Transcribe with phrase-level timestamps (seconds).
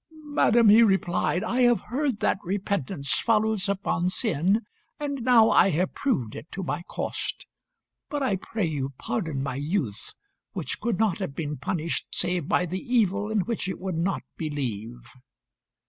[0.33, 4.61] "Madam," he replied, "I have heard that repentance follows upon sin,
[4.99, 7.45] and now I have proved it to my cost.
[8.09, 10.15] But I pray you pardon my youth,
[10.53, 14.23] which could not have been punished save by the evil in which it would not
[14.37, 15.01] believe."